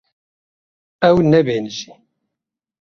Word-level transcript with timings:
Ew 1.07 1.15
nebêhnijî. 1.31 1.91